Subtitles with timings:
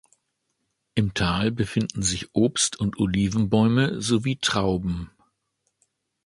[0.95, 5.11] Im Tal befinden sich Obst- und Olivenbäume sowie Trauben.